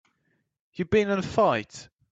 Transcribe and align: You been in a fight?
You 0.73 0.85
been 0.85 1.11
in 1.11 1.19
a 1.19 1.21
fight? 1.21 1.87